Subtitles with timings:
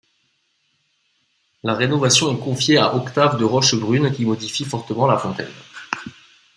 [1.61, 5.53] La rénovation est confiée à Octave de Rochebrune qui modifie fortement la fontaine.